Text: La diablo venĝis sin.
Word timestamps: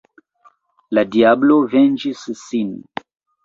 La 0.99 1.03
diablo 1.17 1.59
venĝis 1.77 2.27
sin. 2.43 2.77